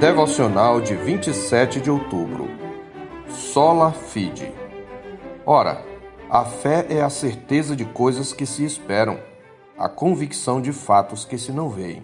Devocional 0.00 0.80
de 0.80 0.94
27 0.94 1.80
de 1.80 1.90
outubro. 1.90 2.48
Sola 3.28 3.92
Fide. 3.92 4.52
Ora, 5.44 5.84
a 6.30 6.44
fé 6.44 6.86
é 6.88 7.02
a 7.02 7.10
certeza 7.10 7.76
de 7.76 7.84
coisas 7.84 8.32
que 8.32 8.46
se 8.46 8.64
esperam, 8.64 9.18
a 9.76 9.88
convicção 9.88 10.60
de 10.60 10.72
fatos 10.72 11.24
que 11.24 11.36
se 11.36 11.52
não 11.52 11.68
veem. 11.68 12.02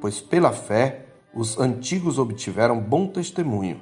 Pois 0.00 0.20
pela 0.20 0.52
fé 0.52 1.06
os 1.34 1.58
antigos 1.58 2.18
obtiveram 2.18 2.78
bom 2.78 3.06
testemunho. 3.06 3.80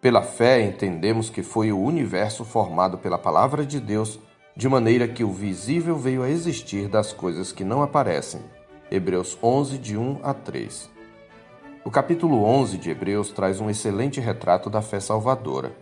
Pela 0.00 0.22
fé 0.22 0.62
entendemos 0.62 1.30
que 1.30 1.42
foi 1.42 1.70
o 1.70 1.80
universo 1.80 2.44
formado 2.44 2.98
pela 2.98 3.18
palavra 3.18 3.64
de 3.64 3.78
Deus, 3.78 4.18
de 4.56 4.68
maneira 4.68 5.06
que 5.06 5.22
o 5.22 5.30
visível 5.30 5.96
veio 5.96 6.22
a 6.22 6.28
existir 6.28 6.88
das 6.88 7.12
coisas 7.12 7.52
que 7.52 7.62
não 7.62 7.82
aparecem 7.82 8.40
Hebreus 8.92 9.38
11, 9.42 9.78
de 9.78 9.96
1 9.96 10.20
a 10.22 10.34
3. 10.34 10.90
O 11.84 11.90
capítulo 11.90 12.44
11 12.44 12.78
de 12.78 12.90
Hebreus 12.90 13.32
traz 13.32 13.60
um 13.60 13.68
excelente 13.68 14.20
retrato 14.20 14.70
da 14.70 14.80
fé 14.80 15.00
salvadora. 15.00 15.74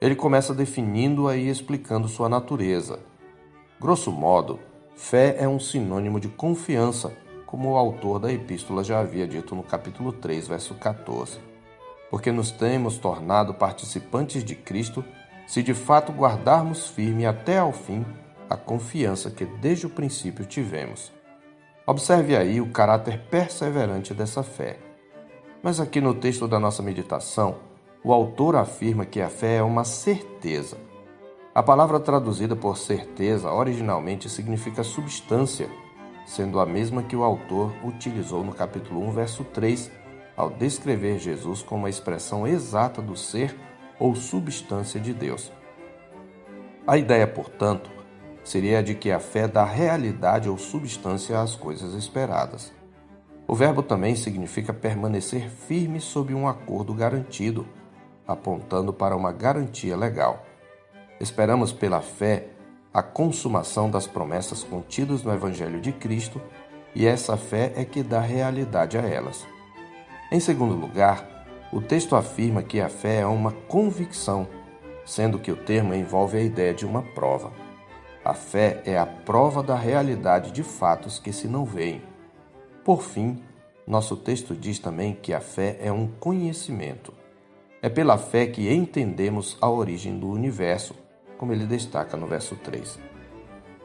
Ele 0.00 0.14
começa 0.14 0.54
definindo-a 0.54 1.36
e 1.36 1.48
explicando 1.48 2.06
sua 2.06 2.28
natureza. 2.28 3.00
Grosso 3.80 4.12
modo, 4.12 4.60
fé 4.94 5.34
é 5.36 5.48
um 5.48 5.58
sinônimo 5.58 6.20
de 6.20 6.28
confiança, 6.28 7.12
como 7.44 7.72
o 7.72 7.76
autor 7.76 8.20
da 8.20 8.32
epístola 8.32 8.84
já 8.84 9.00
havia 9.00 9.26
dito 9.26 9.56
no 9.56 9.64
capítulo 9.64 10.12
3, 10.12 10.46
verso 10.46 10.74
14. 10.74 11.40
Porque 12.08 12.30
nos 12.30 12.52
temos 12.52 12.96
tornado 12.96 13.52
participantes 13.52 14.44
de 14.44 14.54
Cristo 14.54 15.04
se 15.44 15.60
de 15.60 15.74
fato 15.74 16.12
guardarmos 16.12 16.86
firme 16.86 17.26
até 17.26 17.58
ao 17.58 17.72
fim 17.72 18.06
a 18.48 18.56
confiança 18.56 19.28
que 19.28 19.44
desde 19.44 19.86
o 19.86 19.90
princípio 19.90 20.44
tivemos. 20.44 21.12
Observe 21.84 22.36
aí 22.36 22.60
o 22.60 22.70
caráter 22.70 23.18
perseverante 23.28 24.14
dessa 24.14 24.44
fé. 24.44 24.85
Mas 25.66 25.80
aqui 25.80 26.00
no 26.00 26.14
texto 26.14 26.46
da 26.46 26.60
nossa 26.60 26.80
meditação, 26.80 27.56
o 28.04 28.12
autor 28.12 28.54
afirma 28.54 29.04
que 29.04 29.20
a 29.20 29.28
fé 29.28 29.56
é 29.56 29.62
uma 29.64 29.82
certeza. 29.82 30.76
A 31.52 31.60
palavra 31.60 31.98
traduzida 31.98 32.54
por 32.54 32.78
certeza 32.78 33.50
originalmente 33.50 34.30
significa 34.30 34.84
substância, 34.84 35.68
sendo 36.24 36.60
a 36.60 36.66
mesma 36.66 37.02
que 37.02 37.16
o 37.16 37.24
autor 37.24 37.72
utilizou 37.82 38.44
no 38.44 38.54
capítulo 38.54 39.04
1, 39.08 39.10
verso 39.10 39.42
3, 39.42 39.90
ao 40.36 40.50
descrever 40.50 41.18
Jesus 41.18 41.62
como 41.62 41.86
a 41.86 41.90
expressão 41.90 42.46
exata 42.46 43.02
do 43.02 43.16
ser 43.16 43.52
ou 43.98 44.14
substância 44.14 45.00
de 45.00 45.12
Deus. 45.12 45.50
A 46.86 46.96
ideia, 46.96 47.26
portanto, 47.26 47.90
seria 48.44 48.78
a 48.78 48.82
de 48.82 48.94
que 48.94 49.10
a 49.10 49.18
fé 49.18 49.48
dá 49.48 49.64
realidade 49.64 50.48
ou 50.48 50.56
substância 50.58 51.40
às 51.40 51.56
coisas 51.56 51.92
esperadas. 51.94 52.72
O 53.48 53.54
verbo 53.54 53.82
também 53.82 54.16
significa 54.16 54.72
permanecer 54.72 55.48
firme 55.48 56.00
sob 56.00 56.34
um 56.34 56.48
acordo 56.48 56.92
garantido, 56.92 57.66
apontando 58.26 58.92
para 58.92 59.16
uma 59.16 59.30
garantia 59.30 59.96
legal. 59.96 60.44
Esperamos 61.20 61.72
pela 61.72 62.00
fé 62.00 62.48
a 62.92 63.02
consumação 63.02 63.88
das 63.88 64.06
promessas 64.06 64.64
contidas 64.64 65.22
no 65.22 65.32
Evangelho 65.32 65.80
de 65.80 65.92
Cristo 65.92 66.40
e 66.94 67.06
essa 67.06 67.36
fé 67.36 67.72
é 67.76 67.84
que 67.84 68.02
dá 68.02 68.20
realidade 68.20 68.98
a 68.98 69.02
elas. 69.02 69.46
Em 70.32 70.40
segundo 70.40 70.74
lugar, 70.74 71.24
o 71.72 71.80
texto 71.80 72.16
afirma 72.16 72.62
que 72.62 72.80
a 72.80 72.88
fé 72.88 73.20
é 73.20 73.26
uma 73.26 73.52
convicção, 73.52 74.48
sendo 75.04 75.38
que 75.38 75.52
o 75.52 75.56
termo 75.56 75.94
envolve 75.94 76.36
a 76.36 76.42
ideia 76.42 76.74
de 76.74 76.84
uma 76.84 77.02
prova. 77.02 77.52
A 78.24 78.34
fé 78.34 78.82
é 78.84 78.98
a 78.98 79.06
prova 79.06 79.62
da 79.62 79.76
realidade 79.76 80.50
de 80.50 80.64
fatos 80.64 81.18
que 81.18 81.32
se 81.32 81.46
não 81.46 81.64
veem. 81.64 82.02
Por 82.86 83.02
fim, 83.02 83.42
nosso 83.84 84.16
texto 84.16 84.54
diz 84.54 84.78
também 84.78 85.12
que 85.12 85.34
a 85.34 85.40
fé 85.40 85.76
é 85.80 85.90
um 85.90 86.06
conhecimento. 86.06 87.12
É 87.82 87.88
pela 87.88 88.16
fé 88.16 88.46
que 88.46 88.72
entendemos 88.72 89.58
a 89.60 89.68
origem 89.68 90.16
do 90.16 90.28
universo, 90.30 90.94
como 91.36 91.52
ele 91.52 91.66
destaca 91.66 92.16
no 92.16 92.28
verso 92.28 92.54
3. 92.54 92.96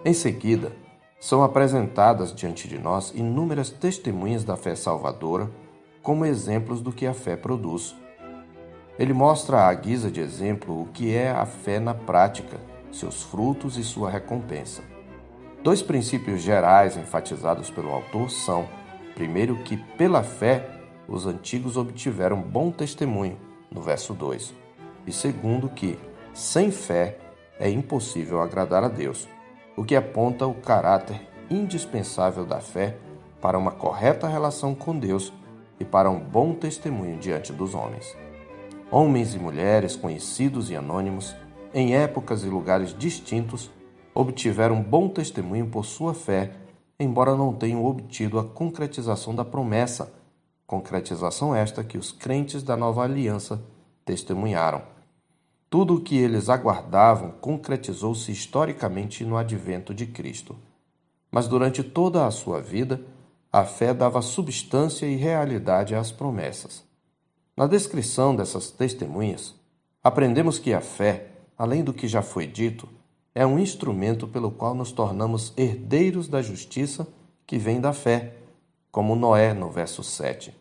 Em 0.05 0.13
seguida, 0.13 0.71
são 1.19 1.41
apresentadas 1.43 2.31
diante 2.31 2.67
de 2.67 2.77
nós 2.77 3.11
inúmeras 3.15 3.71
testemunhas 3.71 4.43
da 4.43 4.55
fé 4.55 4.75
salvadora, 4.75 5.49
como 6.03 6.23
exemplos 6.23 6.79
do 6.79 6.91
que 6.91 7.07
a 7.07 7.13
fé 7.15 7.35
produz. 7.35 7.95
Ele 8.99 9.13
mostra 9.13 9.67
à 9.67 9.73
guisa 9.73 10.11
de 10.11 10.21
exemplo 10.21 10.79
o 10.79 10.85
que 10.85 11.11
é 11.11 11.31
a 11.31 11.47
fé 11.47 11.79
na 11.79 11.95
prática 11.95 12.59
seus 12.91 13.23
frutos 13.23 13.77
e 13.77 13.83
sua 13.83 14.11
recompensa. 14.11 14.83
Dois 15.63 15.81
princípios 15.81 16.43
gerais 16.43 16.97
enfatizados 16.97 17.71
pelo 17.71 17.89
autor 17.89 18.29
são: 18.29 18.69
primeiro, 19.21 19.57
que 19.57 19.77
pela 19.77 20.23
fé 20.23 20.67
os 21.07 21.27
antigos 21.27 21.77
obtiveram 21.77 22.41
bom 22.41 22.71
testemunho, 22.71 23.37
no 23.69 23.79
verso 23.79 24.15
2, 24.15 24.51
e 25.05 25.11
segundo, 25.11 25.69
que 25.69 25.95
sem 26.33 26.71
fé 26.71 27.19
é 27.59 27.69
impossível 27.69 28.41
agradar 28.41 28.83
a 28.83 28.87
Deus, 28.87 29.29
o 29.77 29.83
que 29.83 29.95
aponta 29.95 30.47
o 30.47 30.55
caráter 30.55 31.21
indispensável 31.51 32.47
da 32.47 32.59
fé 32.59 32.97
para 33.39 33.59
uma 33.59 33.71
correta 33.71 34.27
relação 34.27 34.73
com 34.73 34.97
Deus 34.97 35.31
e 35.79 35.85
para 35.85 36.09
um 36.09 36.19
bom 36.19 36.55
testemunho 36.55 37.19
diante 37.19 37.53
dos 37.53 37.75
homens. 37.75 38.17
Homens 38.89 39.35
e 39.35 39.39
mulheres 39.39 39.95
conhecidos 39.95 40.71
e 40.71 40.75
anônimos 40.75 41.35
em 41.75 41.95
épocas 41.95 42.43
e 42.43 42.47
lugares 42.47 42.95
distintos, 42.97 43.69
obtiveram 44.15 44.81
bom 44.81 45.07
testemunho 45.07 45.67
por 45.67 45.85
sua 45.85 46.15
fé, 46.15 46.53
embora 47.01 47.35
não 47.35 47.53
tenham 47.53 47.85
obtido 47.85 48.39
a 48.39 48.43
concretização 48.43 49.33
da 49.33 49.43
promessa, 49.43 50.13
concretização 50.65 51.55
esta 51.55 51.83
que 51.83 51.97
os 51.97 52.11
crentes 52.11 52.63
da 52.63 52.77
nova 52.77 53.03
aliança 53.03 53.61
testemunharam. 54.05 54.81
Tudo 55.69 55.95
o 55.95 56.01
que 56.01 56.17
eles 56.17 56.49
aguardavam 56.49 57.31
concretizou-se 57.41 58.31
historicamente 58.31 59.23
no 59.23 59.37
advento 59.37 59.93
de 59.93 60.05
Cristo. 60.05 60.55
Mas 61.31 61.47
durante 61.47 61.81
toda 61.83 62.25
a 62.25 62.31
sua 62.31 62.61
vida, 62.61 63.01
a 63.51 63.63
fé 63.63 63.93
dava 63.93 64.21
substância 64.21 65.05
e 65.05 65.15
realidade 65.15 65.95
às 65.95 66.11
promessas. 66.11 66.83
Na 67.55 67.67
descrição 67.67 68.35
dessas 68.35 68.71
testemunhas, 68.71 69.55
aprendemos 70.03 70.59
que 70.59 70.73
a 70.73 70.81
fé 70.81 71.31
além 71.61 71.83
do 71.83 71.93
que 71.93 72.07
já 72.07 72.23
foi 72.23 72.47
dito, 72.47 72.89
é 73.33 73.45
um 73.45 73.57
instrumento 73.57 74.27
pelo 74.27 74.51
qual 74.51 74.75
nos 74.75 74.91
tornamos 74.91 75.53
herdeiros 75.55 76.27
da 76.27 76.41
justiça 76.41 77.07
que 77.47 77.57
vem 77.57 77.79
da 77.79 77.93
fé, 77.93 78.33
como 78.91 79.15
Noé 79.15 79.53
no 79.53 79.69
verso 79.69 80.03
7. 80.03 80.53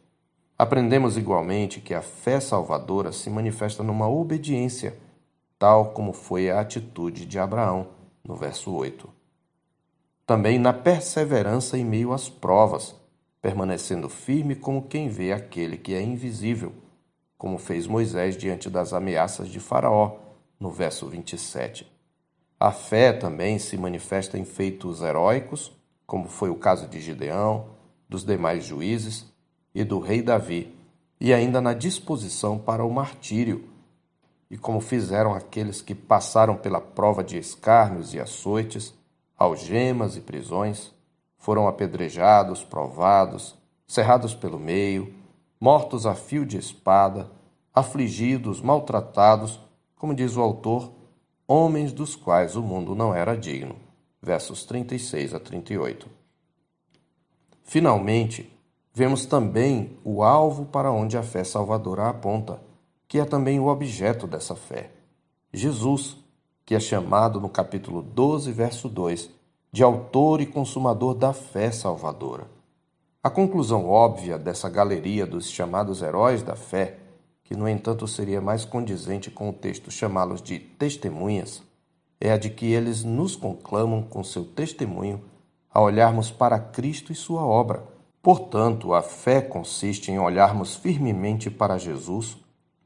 Aprendemos 0.56 1.16
igualmente 1.16 1.80
que 1.80 1.94
a 1.94 2.02
fé 2.02 2.38
salvadora 2.38 3.12
se 3.12 3.28
manifesta 3.28 3.82
numa 3.82 4.08
obediência, 4.08 4.96
tal 5.58 5.92
como 5.92 6.12
foi 6.12 6.50
a 6.50 6.60
atitude 6.60 7.26
de 7.26 7.38
Abraão 7.38 7.88
no 8.22 8.36
verso 8.36 8.72
8. 8.72 9.08
Também 10.24 10.58
na 10.58 10.72
perseverança 10.72 11.76
em 11.76 11.84
meio 11.84 12.12
às 12.12 12.28
provas, 12.28 12.94
permanecendo 13.42 14.08
firme 14.08 14.54
como 14.54 14.82
quem 14.82 15.08
vê 15.08 15.32
aquele 15.32 15.76
que 15.76 15.94
é 15.94 16.02
invisível, 16.02 16.72
como 17.36 17.58
fez 17.58 17.86
Moisés 17.86 18.36
diante 18.36 18.70
das 18.70 18.92
ameaças 18.92 19.48
de 19.48 19.58
Faraó 19.58 20.18
no 20.60 20.70
verso 20.70 21.08
27. 21.08 21.90
A 22.62 22.70
fé 22.72 23.10
também 23.10 23.58
se 23.58 23.78
manifesta 23.78 24.36
em 24.36 24.44
feitos 24.44 25.00
heróicos, 25.00 25.72
como 26.06 26.28
foi 26.28 26.50
o 26.50 26.56
caso 26.56 26.86
de 26.86 27.00
Gideão, 27.00 27.68
dos 28.06 28.22
demais 28.22 28.66
juízes 28.66 29.24
e 29.74 29.82
do 29.82 29.98
rei 29.98 30.20
Davi, 30.20 30.76
e 31.18 31.32
ainda 31.32 31.58
na 31.62 31.72
disposição 31.72 32.58
para 32.58 32.84
o 32.84 32.92
martírio, 32.92 33.66
e 34.50 34.58
como 34.58 34.78
fizeram 34.78 35.32
aqueles 35.32 35.80
que 35.80 35.94
passaram 35.94 36.54
pela 36.54 36.82
prova 36.82 37.24
de 37.24 37.38
escárnios 37.38 38.12
e 38.12 38.20
açoites, 38.20 38.92
algemas 39.38 40.18
e 40.18 40.20
prisões, 40.20 40.92
foram 41.38 41.66
apedrejados, 41.66 42.62
provados, 42.62 43.56
cerrados 43.86 44.34
pelo 44.34 44.58
meio, 44.58 45.14
mortos 45.58 46.04
a 46.04 46.14
fio 46.14 46.44
de 46.44 46.58
espada, 46.58 47.30
afligidos, 47.72 48.60
maltratados, 48.60 49.58
como 49.96 50.14
diz 50.14 50.36
o 50.36 50.42
autor, 50.42 50.99
homens 51.52 51.92
dos 51.92 52.14
quais 52.14 52.54
o 52.54 52.62
mundo 52.62 52.94
não 52.94 53.12
era 53.12 53.36
digno. 53.36 53.74
Versos 54.22 54.64
36 54.64 55.34
a 55.34 55.40
38. 55.40 56.06
Finalmente, 57.64 58.56
vemos 58.94 59.26
também 59.26 59.98
o 60.04 60.22
alvo 60.22 60.66
para 60.66 60.92
onde 60.92 61.18
a 61.18 61.24
fé 61.24 61.42
salvadora 61.42 62.08
aponta, 62.08 62.62
que 63.08 63.18
é 63.18 63.24
também 63.24 63.58
o 63.58 63.66
objeto 63.66 64.28
dessa 64.28 64.54
fé. 64.54 64.92
Jesus, 65.52 66.18
que 66.64 66.72
é 66.72 66.78
chamado 66.78 67.40
no 67.40 67.48
capítulo 67.48 68.00
12, 68.00 68.52
verso 68.52 68.88
2, 68.88 69.28
de 69.72 69.82
autor 69.82 70.40
e 70.40 70.46
consumador 70.46 71.16
da 71.16 71.32
fé 71.32 71.72
salvadora. 71.72 72.48
A 73.24 73.28
conclusão 73.28 73.88
óbvia 73.88 74.38
dessa 74.38 74.68
galeria 74.68 75.26
dos 75.26 75.50
chamados 75.50 76.00
heróis 76.00 76.44
da 76.44 76.54
fé 76.54 76.99
que 77.50 77.56
no 77.56 77.68
entanto 77.68 78.06
seria 78.06 78.40
mais 78.40 78.64
condizente 78.64 79.30
com 79.30 79.50
o 79.50 79.52
texto 79.52 79.90
chamá-los 79.90 80.40
de 80.40 80.58
testemunhas, 80.58 81.62
é 82.20 82.30
a 82.30 82.38
de 82.38 82.48
que 82.48 82.72
eles 82.72 83.02
nos 83.04 83.36
conclamam 83.36 84.02
com 84.02 84.22
seu 84.22 84.44
testemunho 84.44 85.20
a 85.68 85.82
olharmos 85.82 86.30
para 86.30 86.58
Cristo 86.58 87.12
e 87.12 87.14
sua 87.14 87.44
obra, 87.44 87.82
Portanto, 88.22 88.92
a 88.92 89.00
fé 89.00 89.40
consiste 89.40 90.12
em 90.12 90.18
olharmos 90.18 90.76
firmemente 90.76 91.50
para 91.50 91.78
Jesus, 91.78 92.36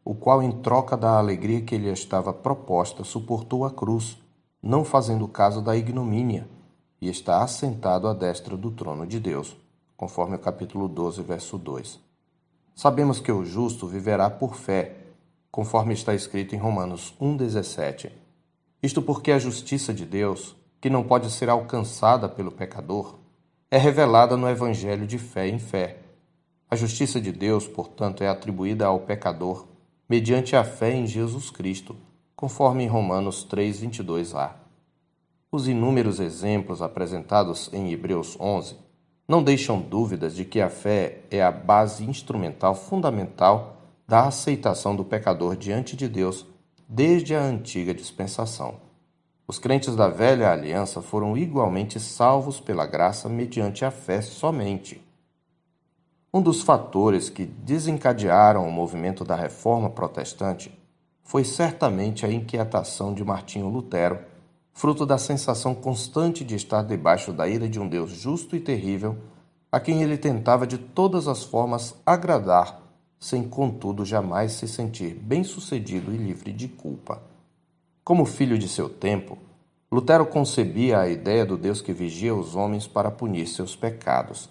o 0.05 0.15
qual, 0.15 0.41
em 0.41 0.53
troca 0.53 0.97
da 0.97 1.19
alegria 1.19 1.61
que 1.61 1.77
lhe 1.77 1.91
estava 1.91 2.33
proposta, 2.33 3.03
suportou 3.03 3.65
a 3.65 3.71
cruz, 3.71 4.17
não 4.63 4.85
fazendo 4.85 5.27
caso 5.27 5.61
da 5.61 5.77
ignomínia, 5.77 6.49
e 7.01 7.09
está 7.09 7.43
assentado 7.43 8.07
à 8.07 8.15
destra 8.15 8.57
do 8.57 8.71
trono 8.71 9.05
de 9.05 9.19
Deus, 9.19 9.57
conforme 9.97 10.37
o 10.37 10.39
capítulo 10.39 10.87
12, 10.87 11.21
verso 11.23 11.59
2. 11.59 11.99
Sabemos 12.75 13.21
que 13.21 13.31
o 13.31 13.45
justo 13.45 13.87
viverá 13.87 14.29
por 14.29 14.57
fé, 14.57 14.97
conforme 15.51 15.95
está 15.95 16.13
escrito 16.13 16.57
em 16.57 16.59
Romanos 16.59 17.15
1,17. 17.21 18.11
Isto 18.83 19.01
porque 19.01 19.31
a 19.31 19.39
justiça 19.39 19.95
de 19.95 20.05
Deus, 20.05 20.57
que 20.81 20.91
não 20.91 21.05
pode 21.05 21.31
ser 21.31 21.49
alcançada 21.49 22.29
pelo 22.29 22.51
pecador, 22.51 23.17
é 23.71 23.79
revelada 23.79 24.37
no 24.37 24.49
Evangelho 24.49 25.07
de 25.07 25.19
fé 25.19 25.49
em 25.49 25.59
fé. 25.59 25.99
A 26.69 26.75
justiça 26.75 27.21
de 27.21 27.31
Deus, 27.31 27.69
portanto, 27.69 28.25
é 28.25 28.29
atribuída 28.29 28.87
ao 28.87 29.01
pecador 29.01 29.69
mediante 30.09 30.57
a 30.57 30.65
fé 30.65 30.93
em 30.93 31.07
Jesus 31.07 31.51
Cristo, 31.51 31.97
conforme 32.35 32.83
em 32.83 32.89
Romanos 32.89 33.45
3, 33.45 33.83
22a. 33.83 34.51
Os 35.51 35.69
inúmeros 35.69 36.19
exemplos 36.19 36.83
apresentados 36.83 37.73
em 37.73 37.93
Hebreus 37.93 38.37
11 38.39 38.84
não 39.27 39.43
deixam 39.43 39.81
dúvidas 39.81 40.35
de 40.35 40.45
que 40.45 40.61
a 40.61 40.69
fé 40.69 41.21
é 41.31 41.43
a 41.43 41.51
base 41.51 42.05
instrumental 42.05 42.75
fundamental 42.75 43.77
da 44.07 44.27
aceitação 44.27 44.95
do 44.95 45.05
pecador 45.05 45.57
diante 45.57 45.97
de 45.97 46.09
Deus 46.09 46.47
desde 46.89 47.35
a 47.35 47.43
antiga 47.43 47.95
dispensação. 47.95 48.77
Os 49.47 49.59
crentes 49.59 49.97
da 49.97 50.09
velha 50.09 50.51
aliança 50.51 51.03
foram 51.03 51.37
igualmente 51.37 51.99
salvos 52.01 52.61
pela 52.61 52.87
graça 52.87 53.29
mediante 53.29 53.85
a 53.85 53.91
fé 53.91 54.21
somente. 54.23 55.03
Um 56.33 56.43
dos 56.43 56.63
fatores 56.63 57.31
que 57.31 57.45
desencadearam 57.45 58.67
o 58.67 58.73
movimento 58.73 59.25
da 59.25 59.37
reforma 59.37 59.89
protestante 59.89 60.77
foi 61.23 61.45
certamente 61.45 62.27
a 62.27 62.33
inquietação 62.33 63.15
de 63.15 63.25
Martinho 63.25 63.69
Lutero, 63.69 64.19
fruto 64.75 65.07
da 65.07 65.17
sensação 65.17 65.73
constante 65.73 66.45
de 66.45 66.57
estar 66.57 66.83
debaixo 66.83 67.33
da 67.33 67.49
ira 67.49 67.69
de 67.69 67.79
um 67.79 67.89
Deus 67.89 68.11
justo 68.11 68.57
e 68.57 68.61
terrível, 68.61 69.17
a 69.71 69.79
quem 69.79 70.03
ele 70.03 70.19
tentava 70.19 70.67
de 70.67 70.77
todas 70.77 71.29
as 71.29 71.45
formas 71.45 71.95
agradar, 72.05 72.83
sem 73.19 73.49
contudo 73.49 74.05
jamais 74.05 74.53
se 74.53 74.67
sentir 74.67 75.15
bem-sucedido 75.15 76.13
e 76.13 76.17
livre 76.17 76.53
de 76.53 76.67
culpa. 76.67 77.23
Como 78.03 78.27
filho 78.27 78.59
de 78.59 78.69
seu 78.69 78.89
tempo, 78.89 79.39
Lutero 79.91 80.27
concebia 80.27 80.99
a 80.99 81.09
ideia 81.09 81.47
do 81.47 81.57
Deus 81.57 81.81
que 81.81 81.93
vigia 81.93 82.35
os 82.35 82.57
homens 82.57 82.87
para 82.87 83.13
punir 83.13 83.47
seus 83.47 83.77
pecados. 83.77 84.51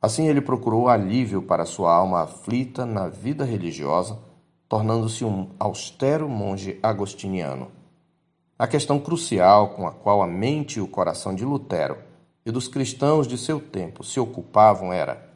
Assim, 0.00 0.28
ele 0.28 0.42
procurou 0.42 0.88
alívio 0.88 1.40
para 1.42 1.64
sua 1.64 1.92
alma 1.92 2.20
aflita 2.20 2.84
na 2.84 3.08
vida 3.08 3.44
religiosa, 3.44 4.18
tornando-se 4.68 5.24
um 5.24 5.48
austero 5.58 6.28
monge 6.28 6.78
agostiniano. 6.82 7.77
A 8.58 8.66
questão 8.66 8.98
crucial 8.98 9.68
com 9.68 9.86
a 9.86 9.92
qual 9.92 10.20
a 10.20 10.26
mente 10.26 10.78
e 10.78 10.82
o 10.82 10.88
coração 10.88 11.32
de 11.32 11.44
Lutero 11.44 11.98
e 12.44 12.50
dos 12.50 12.66
cristãos 12.66 13.28
de 13.28 13.38
seu 13.38 13.60
tempo 13.60 14.02
se 14.02 14.18
ocupavam 14.18 14.92
era: 14.92 15.30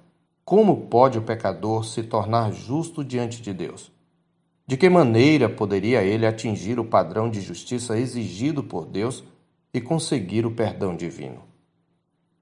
como 0.44 0.88
pode 0.88 1.18
o 1.18 1.22
pecador 1.22 1.84
se 1.84 2.02
tornar 2.02 2.52
justo 2.52 3.04
diante 3.04 3.40
de 3.40 3.54
Deus? 3.54 3.92
De 4.66 4.76
que 4.76 4.90
maneira 4.90 5.48
poderia 5.48 6.02
ele 6.02 6.26
atingir 6.26 6.80
o 6.80 6.84
padrão 6.84 7.30
de 7.30 7.40
justiça 7.40 7.96
exigido 7.96 8.64
por 8.64 8.86
Deus 8.86 9.22
e 9.72 9.80
conseguir 9.80 10.44
o 10.44 10.50
perdão 10.50 10.96
divino? 10.96 11.44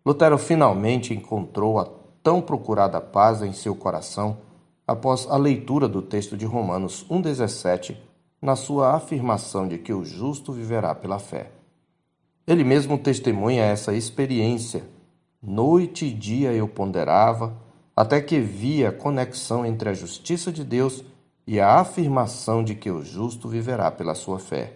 Lutero 0.04 0.38
finalmente 0.38 1.12
encontrou 1.12 1.78
a 1.78 1.86
tão 2.22 2.40
procurada 2.40 3.02
paz 3.02 3.42
em 3.42 3.52
seu 3.52 3.74
coração 3.74 4.38
após 4.86 5.26
a 5.30 5.36
leitura 5.36 5.86
do 5.86 6.00
texto 6.00 6.38
de 6.38 6.46
Romanos 6.46 7.04
1,17, 7.10 7.96
na 8.40 8.56
sua 8.56 8.94
afirmação 8.94 9.68
de 9.68 9.78
que 9.78 9.92
o 9.92 10.04
justo 10.04 10.52
viverá 10.52 10.94
pela 10.94 11.18
fé. 11.18 11.50
Ele 12.46 12.64
mesmo 12.64 12.98
testemunha 12.98 13.64
essa 13.64 13.92
experiência. 13.92 14.84
Noite 15.42 16.06
e 16.06 16.12
dia 16.12 16.52
eu 16.52 16.66
ponderava, 16.66 17.56
até 17.94 18.20
que 18.20 18.40
via 18.40 18.88
a 18.88 18.92
conexão 18.92 19.64
entre 19.64 19.90
a 19.90 19.94
justiça 19.94 20.50
de 20.50 20.64
Deus 20.64 21.04
e 21.46 21.60
a 21.60 21.80
afirmação 21.80 22.64
de 22.64 22.74
que 22.74 22.90
o 22.90 23.04
justo 23.04 23.48
viverá 23.48 23.90
pela 23.90 24.14
sua 24.14 24.38
fé. 24.38 24.74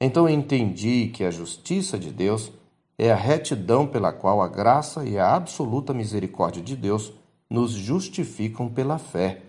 Então 0.00 0.28
entendi 0.28 1.08
que 1.08 1.24
a 1.24 1.30
justiça 1.30 1.98
de 1.98 2.10
Deus 2.10 2.52
é 2.96 3.12
a 3.12 3.16
retidão 3.16 3.86
pela 3.86 4.12
qual 4.12 4.40
a 4.40 4.48
graça 4.48 5.04
e 5.04 5.18
a 5.18 5.34
absoluta 5.34 5.92
misericórdia 5.92 6.62
de 6.62 6.74
Deus 6.74 7.12
nos 7.50 7.72
justificam 7.72 8.68
pela 8.68 8.98
fé. 8.98 9.42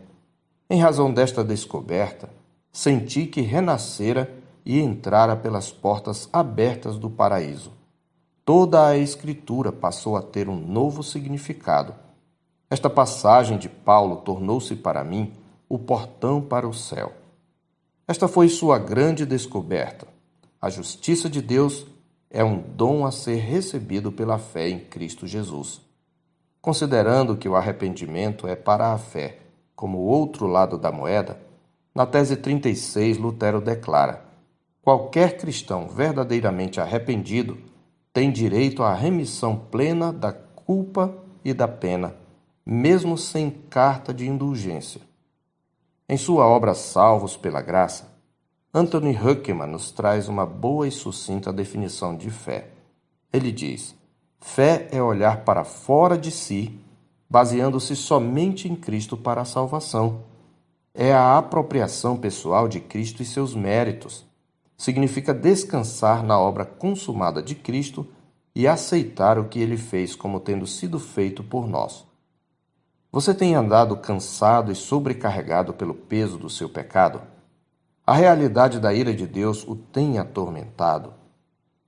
Em 0.69 0.79
razão 0.79 1.11
desta 1.11 1.43
descoberta, 1.43 2.29
senti 2.71 3.25
que 3.25 3.41
renascera 3.41 4.31
e 4.65 4.79
entrara 4.79 5.35
pelas 5.35 5.71
portas 5.71 6.29
abertas 6.31 6.97
do 6.97 7.09
paraíso. 7.09 7.71
Toda 8.45 8.87
a 8.87 8.97
Escritura 8.97 9.71
passou 9.71 10.15
a 10.17 10.21
ter 10.21 10.49
um 10.49 10.55
novo 10.55 11.03
significado. 11.03 11.93
Esta 12.69 12.89
passagem 12.89 13.57
de 13.57 13.69
Paulo 13.69 14.17
tornou-se 14.17 14.75
para 14.75 15.03
mim 15.03 15.33
o 15.67 15.77
portão 15.77 16.41
para 16.41 16.67
o 16.67 16.73
céu. 16.73 17.13
Esta 18.07 18.27
foi 18.27 18.49
sua 18.49 18.79
grande 18.79 19.25
descoberta. 19.25 20.07
A 20.61 20.69
justiça 20.69 21.29
de 21.29 21.41
Deus 21.41 21.85
é 22.29 22.43
um 22.43 22.59
dom 22.59 23.05
a 23.05 23.11
ser 23.11 23.37
recebido 23.37 24.11
pela 24.11 24.37
fé 24.37 24.69
em 24.69 24.79
Cristo 24.79 25.25
Jesus. 25.25 25.81
Considerando 26.61 27.37
que 27.37 27.47
o 27.47 27.55
arrependimento 27.55 28.47
é 28.47 28.55
para 28.55 28.91
a 28.93 28.97
fé, 28.97 29.39
como 29.75 29.99
o 29.99 30.05
outro 30.05 30.45
lado 30.45 30.77
da 30.77 30.91
moeda, 30.91 31.39
na 31.99 32.05
tese 32.05 32.37
36 32.37 33.17
Lutero 33.17 33.59
declara: 33.59 34.23
qualquer 34.81 35.35
cristão 35.35 35.89
verdadeiramente 35.89 36.79
arrependido 36.79 37.57
tem 38.13 38.31
direito 38.31 38.83
à 38.83 38.93
remissão 38.93 39.57
plena 39.69 40.13
da 40.13 40.31
culpa 40.31 41.13
e 41.43 41.53
da 41.53 41.67
pena, 41.67 42.15
mesmo 42.65 43.17
sem 43.17 43.49
carta 43.49 44.13
de 44.13 44.25
indulgência. 44.25 45.01
Em 46.07 46.15
sua 46.15 46.47
obra 46.47 46.73
Salvos 46.73 47.35
pela 47.35 47.61
Graça, 47.61 48.09
Anthony 48.73 49.11
Huckman 49.11 49.69
nos 49.69 49.91
traz 49.91 50.29
uma 50.29 50.45
boa 50.45 50.87
e 50.87 50.91
sucinta 50.91 51.51
definição 51.51 52.15
de 52.15 52.31
fé. 52.31 52.69
Ele 53.33 53.51
diz: 53.51 53.93
fé 54.39 54.87
é 54.93 55.03
olhar 55.03 55.43
para 55.43 55.65
fora 55.65 56.17
de 56.17 56.31
si, 56.31 56.79
baseando-se 57.29 57.93
somente 57.93 58.69
em 58.69 58.75
Cristo 58.77 59.17
para 59.17 59.41
a 59.41 59.45
salvação. 59.45 60.28
É 60.93 61.13
a 61.13 61.37
apropriação 61.37 62.17
pessoal 62.17 62.67
de 62.67 62.79
Cristo 62.79 63.21
e 63.21 63.25
seus 63.25 63.53
méritos. 63.53 64.25
Significa 64.77 65.33
descansar 65.33 66.23
na 66.23 66.39
obra 66.39 66.65
consumada 66.65 67.41
de 67.41 67.53
Cristo 67.55 68.07
e 68.55 68.67
aceitar 68.67 69.37
o 69.37 69.45
que 69.45 69.59
ele 69.59 69.77
fez 69.77 70.15
como 70.15 70.39
tendo 70.39 70.65
sido 70.65 70.99
feito 70.99 71.43
por 71.43 71.67
nós. 71.67 72.05
Você 73.11 73.33
tem 73.33 73.55
andado 73.55 73.97
cansado 73.97 74.71
e 74.71 74.75
sobrecarregado 74.75 75.73
pelo 75.73 75.93
peso 75.93 76.37
do 76.37 76.49
seu 76.49 76.69
pecado? 76.69 77.21
A 78.05 78.13
realidade 78.13 78.79
da 78.79 78.93
ira 78.93 79.13
de 79.13 79.27
Deus 79.27 79.63
o 79.67 79.75
tem 79.75 80.17
atormentado. 80.17 81.13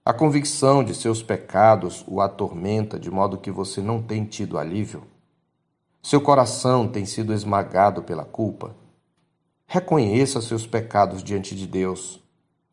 A 0.03 0.13
convicção 0.13 0.84
de 0.84 0.96
seus 0.96 1.22
pecados 1.22 2.03
o 2.08 2.22
atormenta 2.22 3.00
de 3.00 3.12
modo 3.12 3.38
que 3.38 3.51
você 3.51 3.81
não 3.81 4.01
tem 4.01 4.25
tido 4.25 4.58
alívio. 4.58 5.03
Seu 6.01 6.20
coração 6.20 6.88
tem 6.88 7.05
sido 7.05 7.34
esmagado 7.34 8.01
pela 8.01 8.25
culpa. 8.25 8.75
Reconheça 9.73 10.41
seus 10.41 10.67
pecados 10.67 11.23
diante 11.23 11.55
de 11.55 11.65
Deus. 11.65 12.19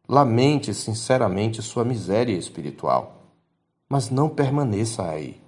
Lamente 0.09 0.75
sinceramente 0.75 1.63
sua 1.63 1.85
miséria 1.85 2.37
espiritual. 2.37 3.23
Mas 3.89 4.11
não 4.11 4.29
permaneça 4.29 5.09
aí. 5.09 5.41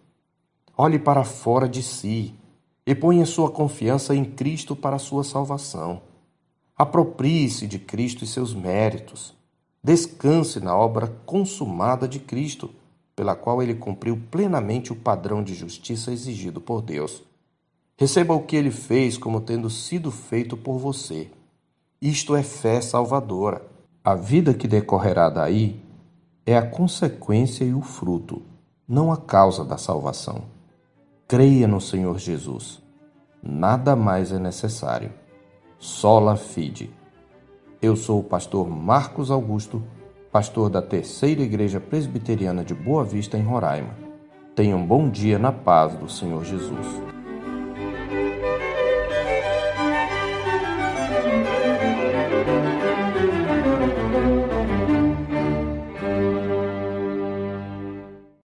Olhe 0.78 0.96
para 0.96 1.24
fora 1.24 1.68
de 1.68 1.82
si 1.82 2.36
e 2.86 2.94
ponha 2.94 3.26
sua 3.26 3.50
confiança 3.50 4.14
em 4.14 4.24
Cristo 4.24 4.76
para 4.76 4.96
sua 4.96 5.24
salvação. 5.24 6.02
Aproprie-se 6.78 7.66
de 7.66 7.80
Cristo 7.80 8.22
e 8.22 8.28
seus 8.28 8.54
méritos. 8.54 9.34
Descanse 9.82 10.60
na 10.60 10.76
obra 10.76 11.08
consumada 11.26 12.06
de 12.06 12.20
Cristo, 12.20 12.70
pela 13.16 13.34
qual 13.34 13.60
ele 13.60 13.74
cumpriu 13.74 14.16
plenamente 14.30 14.92
o 14.92 14.96
padrão 14.96 15.42
de 15.42 15.52
justiça 15.52 16.12
exigido 16.12 16.60
por 16.60 16.80
Deus. 16.80 17.24
Receba 17.96 18.34
o 18.34 18.44
que 18.44 18.54
ele 18.54 18.70
fez 18.70 19.18
como 19.18 19.40
tendo 19.40 19.68
sido 19.68 20.12
feito 20.12 20.56
por 20.56 20.78
você. 20.78 21.28
Isto 22.02 22.34
é 22.34 22.42
fé 22.42 22.80
salvadora. 22.80 23.60
A 24.02 24.14
vida 24.14 24.54
que 24.54 24.66
decorrerá 24.66 25.28
daí 25.28 25.84
é 26.46 26.56
a 26.56 26.66
consequência 26.66 27.62
e 27.62 27.74
o 27.74 27.82
fruto, 27.82 28.40
não 28.88 29.12
a 29.12 29.18
causa 29.18 29.66
da 29.66 29.76
salvação. 29.76 30.44
Creia 31.28 31.68
no 31.68 31.78
Senhor 31.78 32.18
Jesus. 32.18 32.82
Nada 33.42 33.94
mais 33.94 34.32
é 34.32 34.38
necessário. 34.38 35.12
Sola 35.78 36.36
fide. 36.36 36.90
Eu 37.82 37.94
sou 37.94 38.20
o 38.20 38.24
pastor 38.24 38.66
Marcos 38.66 39.30
Augusto, 39.30 39.82
pastor 40.32 40.70
da 40.70 40.80
Terceira 40.80 41.42
Igreja 41.42 41.80
Presbiteriana 41.80 42.64
de 42.64 42.72
Boa 42.72 43.04
Vista, 43.04 43.36
em 43.36 43.42
Roraima. 43.42 43.94
Tenha 44.56 44.74
um 44.74 44.86
bom 44.86 45.10
dia 45.10 45.38
na 45.38 45.52
paz 45.52 45.94
do 45.96 46.08
Senhor 46.08 46.46
Jesus. 46.46 47.09